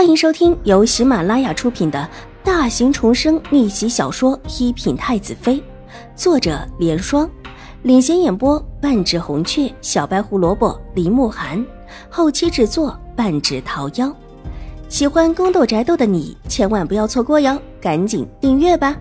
[0.00, 2.08] 欢迎收听由喜马拉雅出品的
[2.42, 5.56] 大型重生逆袭小说《一品太子妃》，
[6.16, 7.30] 作者：莲霜，
[7.82, 11.62] 领衔演播：半指红雀、小白胡萝卜、林慕寒，
[12.08, 14.10] 后期制作：半指桃夭。
[14.88, 18.98] 喜欢宫斗宅斗的你千万不要错过哟，赶紧订阅吧！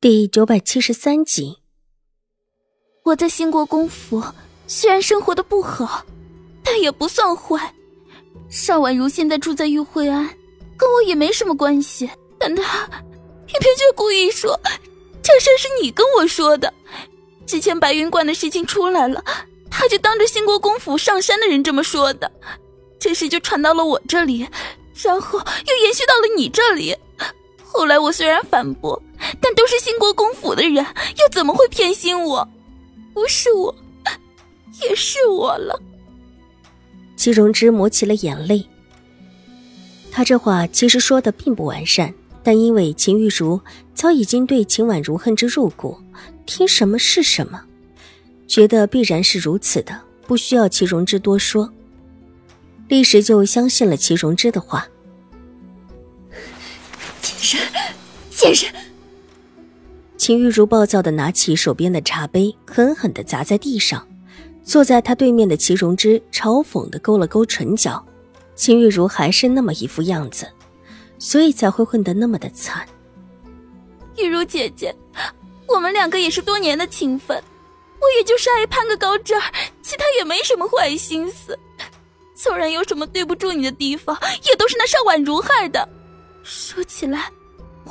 [0.00, 1.58] 第九百七十三集，
[3.04, 4.24] 我在兴国公府。
[4.66, 6.06] 虽然生活的不好，
[6.64, 7.72] 但也不算坏。
[8.48, 10.28] 邵婉如现在住在玉慧庵，
[10.76, 12.08] 跟我也没什么关系。
[12.38, 12.86] 但她
[13.46, 14.58] 偏偏却故意说
[15.22, 16.72] 这事是你跟我说的。
[17.46, 19.22] 之前白云观的事情出来了，
[19.70, 22.30] 他就当着兴国公府上山的人这么说的。
[22.98, 24.48] 这事就传到了我这里，
[25.02, 26.96] 然后又延续到了你这里。
[27.62, 29.00] 后来我虽然反驳，
[29.40, 32.48] 但都是兴国公府的人，又怎么会偏心我？
[33.12, 33.74] 不是我。
[34.82, 35.80] 也是我了。
[37.24, 38.62] 齐荣之抹起了眼泪。
[40.12, 42.12] 他这话其实说的并不完善，
[42.42, 43.58] 但因为秦玉茹
[43.94, 45.96] 早已经对秦婉如恨之入骨，
[46.44, 47.62] 听什么是什么，
[48.46, 51.72] 觉得必然是如此的，不需要齐荣之多说，
[52.88, 54.86] 立时就相信了齐荣之的话。
[60.18, 64.06] 秦玉茹暴躁的拿起手边的茶杯，狠狠的砸在地上。
[64.64, 68.04] 坐在他对面的齐荣之嘲讽的勾了勾唇角，
[68.54, 70.50] 秦玉茹还是那么一副样子，
[71.18, 72.86] 所以才会混得那么的惨。
[74.16, 74.94] 玉茹姐姐，
[75.68, 77.36] 我们两个也是多年的情分，
[78.00, 79.42] 我也就是爱攀个高枝儿，
[79.82, 81.58] 其他也没什么坏心思。
[82.34, 85.88] 纵然有什么对不住你的地方，也都是那邵婉如害的。
[86.42, 87.30] 说起来，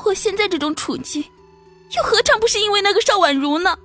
[0.03, 1.23] 我现在这种处境，
[1.95, 3.77] 又何尝不是因为那个邵婉如呢？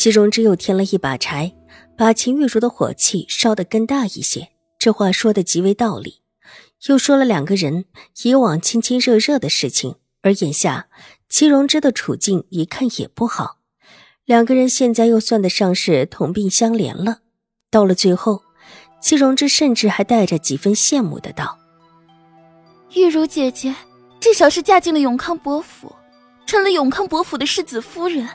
[0.00, 1.52] 齐荣之又添了一把柴，
[1.94, 4.48] 把秦玉茹的火气烧得更大一些。
[4.78, 6.22] 这话说的极为道理，
[6.86, 7.84] 又说了两个人
[8.22, 10.88] 以往亲亲热热的事情，而眼下
[11.28, 13.58] 齐荣之的处境一看也不好，
[14.24, 17.18] 两个人现在又算得上是同病相怜了。
[17.70, 18.40] 到了最后，
[19.02, 21.58] 齐荣之甚至还带着几分羡慕的道
[22.96, 23.74] ：“玉茹姐姐
[24.18, 25.94] 至少是嫁进了永康伯府，
[26.46, 28.26] 成了永康伯府的世子夫人。”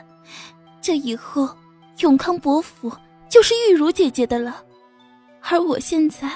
[0.86, 1.50] 这以后，
[1.98, 2.92] 永康伯府
[3.28, 4.62] 就是玉茹姐姐的了，
[5.40, 6.30] 而我现在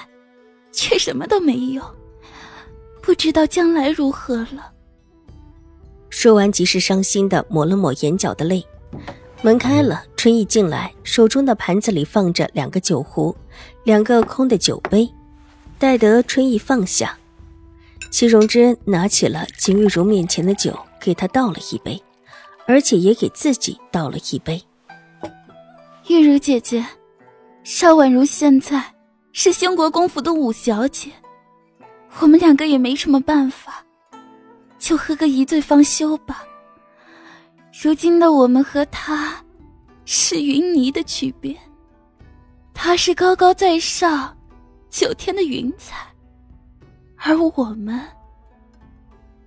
[0.73, 1.81] 却什么都没有，
[3.01, 4.73] 不知道将来如何了。
[6.09, 8.61] 说完，即是伤心的抹了抹眼角的泪。
[9.41, 13.33] 门开了，春意进来，手中的盘子里放着两个酒壶，
[13.85, 15.09] 两个空的酒杯。
[15.79, 17.17] 待得春意放下，
[18.09, 22.03] 齐荣之拿起了秦玉茹面前的酒，给她倒了一杯。
[22.71, 24.63] 而且也给自己倒了一杯。
[26.07, 26.85] 玉茹姐姐，
[27.65, 28.81] 邵婉如现在
[29.33, 31.11] 是兴国公府的五小姐，
[32.21, 33.85] 我们两个也没什么办法，
[34.79, 36.45] 就喝个一醉方休吧。
[37.83, 39.43] 如今的我们和她，
[40.05, 41.53] 是云泥的区别。
[42.73, 44.33] 她是高高在上，
[44.89, 46.07] 九天的云彩，
[47.17, 48.01] 而我们……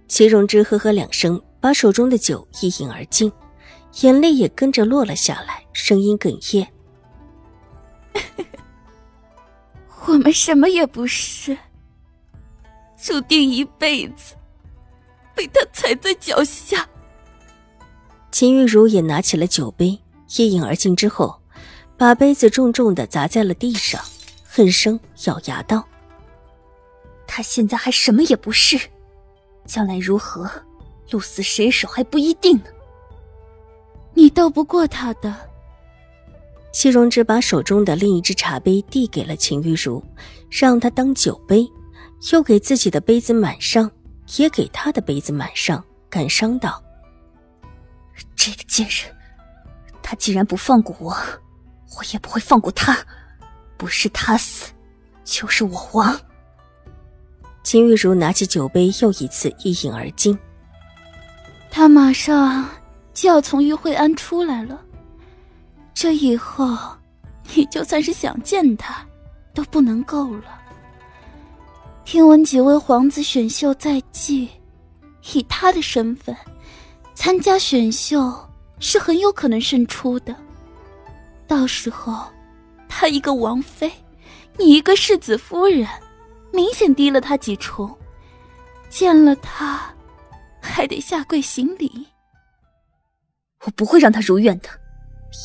[0.09, 1.41] 齐荣之呵呵两声。
[1.65, 3.33] 把手中的酒一饮而尽，
[4.03, 6.71] 眼泪也跟着落了下来，声音哽咽
[10.05, 11.57] ：“我们什么也不是，
[13.03, 14.35] 注定一辈子
[15.35, 16.87] 被他踩在脚下。”
[18.31, 19.99] 秦玉茹也拿起了酒杯，
[20.37, 21.41] 一饮而尽之后，
[21.97, 24.05] 把杯子重重的砸在了地上，
[24.45, 25.83] 恨声咬牙道
[27.27, 28.79] ：“他现在还什么也不是，
[29.65, 30.47] 将来如何？”
[31.11, 32.65] 鹿死谁手还不一定呢。
[34.15, 35.35] 你斗不过他的。
[36.73, 40.03] 戚荣之把手中的另一只茶杯递给了秦玉茹，
[40.51, 41.71] 让她当酒杯，
[42.33, 43.89] 又给自己的杯子满上，
[44.37, 46.83] 也给他的杯子满上，感伤道
[48.35, 49.15] ：“这个贱人，
[50.03, 51.17] 他既然不放过我，
[51.97, 52.99] 我也不会放过他。
[53.77, 54.73] 不是他死，
[55.25, 56.21] 就是我亡。”
[57.63, 60.37] 秦玉茹拿起酒杯，又一次一饮而尽。
[61.77, 62.69] 他马上
[63.13, 64.81] 就要从玉慧庵出来了，
[65.93, 66.69] 这以后
[67.53, 69.05] 你就算是想见他，
[69.53, 70.45] 都不能够了。
[72.05, 74.49] 听闻几位皇子选秀在即，
[75.33, 76.37] 以他的身份
[77.13, 78.33] 参加选秀
[78.79, 80.33] 是很有可能胜出的。
[81.49, 82.25] 到时候，
[82.89, 83.91] 他一个王妃，
[84.57, 85.89] 你一个世子夫人，
[86.53, 87.93] 明显低了他几重，
[88.89, 89.93] 见了他。
[90.75, 92.09] 还得下跪行礼。
[93.65, 94.69] 我不会让他如愿的，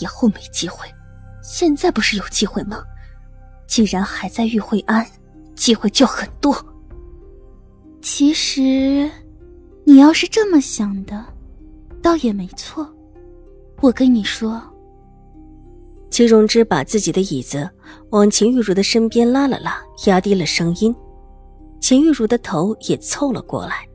[0.02, 0.88] 以后没机会，
[1.44, 2.84] 现在不是有机会吗？
[3.68, 5.06] 既然还在玉惠庵，
[5.56, 6.58] 机会就很多。
[8.02, 9.08] 其实，
[9.86, 11.24] 你要是这么想的，
[12.02, 12.92] 倒也没错。
[13.82, 14.60] 我跟你说，
[16.10, 17.70] 秦荣之把自己的椅子
[18.10, 20.94] 往秦玉茹的身边拉了拉，压低了声音。
[21.80, 23.88] 秦玉茹的头也凑了过来，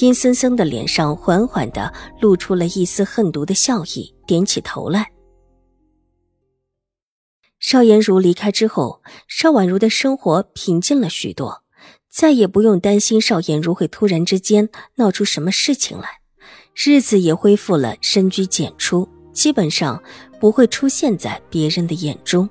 [0.00, 5.12] 阴森森的脸上缓缓的露出了一丝恨毒的笑意，点起头来。
[7.60, 11.62] 邵颜如离开之后，邵婉如的生活平静了许多，
[12.10, 16.18] 再也不用担心邵颜如会突然之间闹出什么事情来，
[16.74, 20.02] 日子也恢复了深居简出，基本上
[20.40, 22.48] 不会出现在别人的眼中。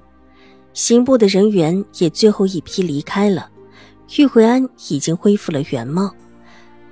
[0.72, 3.52] 刑部的人员也最后一批离开了。
[4.18, 6.14] 玉慧安已经恢复了原貌，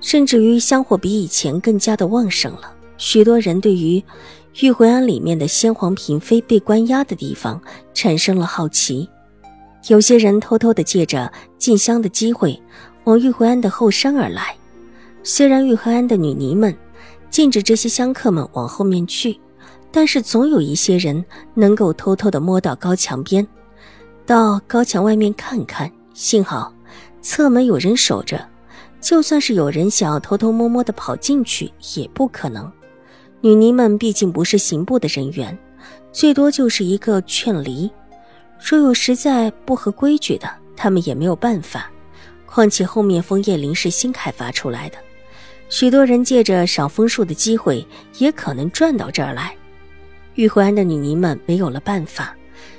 [0.02, 2.70] 甚至于香火比以前更加的旺盛了。
[2.98, 4.04] 许多人对于
[4.60, 7.58] 玉回庵里面的先皇嫔妃被关押的地方
[7.94, 9.08] 产生了好奇，
[9.88, 12.60] 有些人偷偷的借着进香的机会
[13.04, 14.54] 往玉回庵的后山而来。
[15.22, 16.76] 虽然玉回庵的女尼们
[17.30, 19.40] 禁止这些香客们往后面去，
[19.90, 23.46] 但是总有一些人能够偷偷的摸到高墙边，
[24.26, 25.90] 到高墙外面看看。
[26.12, 26.74] 幸好。
[27.22, 28.44] 侧门有人守着，
[29.02, 32.70] 就算是有人想要偷偷摸摸的跑进去，也不可能。
[33.40, 35.58] 女尼们毕竟不是刑部的人员，
[36.12, 37.90] 最多就是一个劝离。
[38.64, 41.90] 若有实在不合规矩的，他们也没有办法。
[42.46, 44.98] 况且后面枫叶林是新开发出来的，
[45.68, 47.84] 许多人借着赏枫树的机会，
[48.18, 49.52] 也可能转到这儿来。
[50.36, 52.36] 玉慧安的女尼们没有了办法，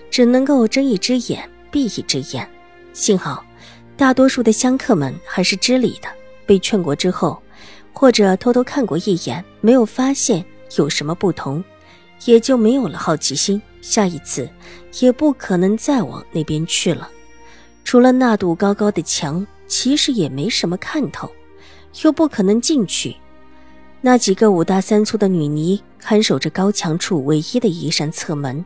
[0.09, 2.47] 只能够睁一只眼闭一只眼。
[2.93, 3.43] 幸好。
[3.95, 6.09] 大多数的香客们还是知礼的，
[6.45, 7.41] 被劝过之后，
[7.93, 10.43] 或者偷偷看过一眼，没有发现
[10.77, 11.63] 有什么不同，
[12.25, 14.49] 也就没有了好奇心，下一次
[14.99, 17.09] 也不可能再往那边去了。
[17.83, 21.29] 除了那堵高高的墙，其实也没什么看头，
[22.01, 23.15] 又不可能进去。
[24.01, 28.65] 那几个五大三粗的女尼看守着高墙处唯一的一扇侧门，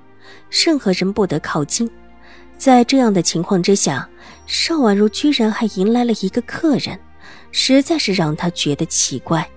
[0.50, 1.90] 任何人不得靠近。
[2.58, 4.10] 在这样的情况之下，
[4.46, 7.00] 邵婉如居然还迎来了一个客人，
[7.52, 9.48] 实在是让他觉得奇怪。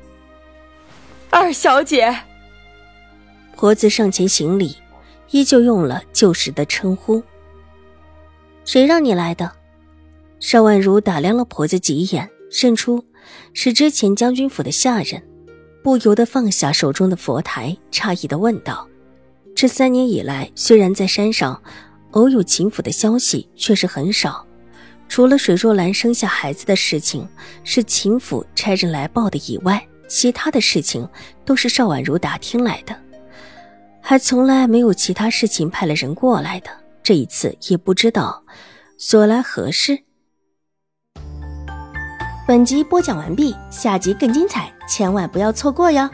[1.31, 2.14] 二小姐，
[3.56, 4.76] 婆子上前行礼，
[5.31, 7.23] 依旧用了旧时的称呼。
[8.64, 9.50] 谁让你来的？
[10.38, 13.05] 邵婉如打量了婆子几眼，认出
[13.55, 15.23] 是之前将军府的下人，
[15.82, 18.87] 不由得放下手中的佛台，诧异的问道
[19.56, 21.61] ：“这三年以来，虽然在山上……”
[22.12, 24.44] 偶有秦府的消息，却是很少。
[25.08, 27.28] 除了水若兰生下孩子的事情
[27.64, 31.08] 是秦府差人来报的以外，其他的事情
[31.44, 32.96] 都是邵婉如打听来的，
[34.00, 36.70] 还从来没有其他事情派了人过来的。
[37.02, 38.44] 这一次也不知道
[38.98, 39.98] 所来何事。
[42.46, 46.08] 本集播讲完毕，下集更精彩，千万不要错过哟。